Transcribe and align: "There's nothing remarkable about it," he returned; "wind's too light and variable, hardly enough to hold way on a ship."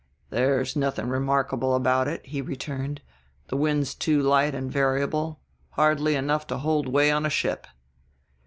"There's 0.31 0.75
nothing 0.75 1.09
remarkable 1.09 1.75
about 1.75 2.07
it," 2.07 2.25
he 2.25 2.41
returned; 2.41 3.01
"wind's 3.51 3.93
too 3.93 4.19
light 4.19 4.55
and 4.55 4.71
variable, 4.71 5.41
hardly 5.73 6.15
enough 6.15 6.47
to 6.47 6.57
hold 6.57 6.87
way 6.87 7.11
on 7.11 7.23
a 7.23 7.29
ship." 7.29 7.67